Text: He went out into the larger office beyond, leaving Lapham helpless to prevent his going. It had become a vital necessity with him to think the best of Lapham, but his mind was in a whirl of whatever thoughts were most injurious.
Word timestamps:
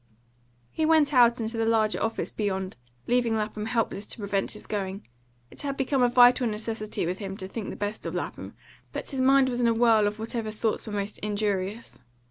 He 0.71 0.83
went 0.83 1.13
out 1.13 1.39
into 1.39 1.57
the 1.57 1.65
larger 1.67 2.01
office 2.01 2.31
beyond, 2.31 2.75
leaving 3.05 3.35
Lapham 3.35 3.67
helpless 3.67 4.07
to 4.07 4.17
prevent 4.17 4.53
his 4.53 4.65
going. 4.65 5.07
It 5.51 5.61
had 5.61 5.77
become 5.77 6.01
a 6.01 6.09
vital 6.09 6.47
necessity 6.47 7.05
with 7.05 7.19
him 7.19 7.37
to 7.37 7.47
think 7.47 7.69
the 7.69 7.75
best 7.75 8.07
of 8.07 8.15
Lapham, 8.15 8.55
but 8.93 9.11
his 9.11 9.21
mind 9.21 9.47
was 9.47 9.59
in 9.59 9.67
a 9.67 9.75
whirl 9.75 10.07
of 10.07 10.17
whatever 10.17 10.49
thoughts 10.49 10.87
were 10.87 10.93
most 10.93 11.19
injurious. 11.19 11.99